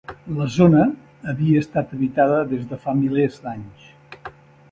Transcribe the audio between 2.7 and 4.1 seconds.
de fa milers d'anys.